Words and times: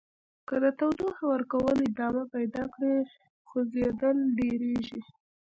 که 0.47 0.55
تودوخې 0.77 1.23
ورکول 1.33 1.77
ادامه 1.89 2.23
پیدا 2.35 2.63
کړي 2.73 2.95
خوځیدل 3.47 4.17
ډیریږي. 4.37 5.01